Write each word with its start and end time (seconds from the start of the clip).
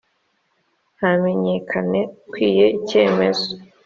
hamenyekane 1.01 1.99
ukwiye 2.25 2.65
icyemezo 2.79 3.47